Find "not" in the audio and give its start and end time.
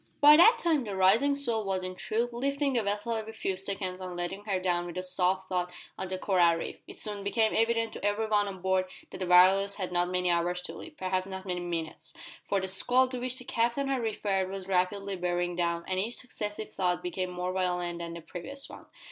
9.91-10.09, 11.27-11.45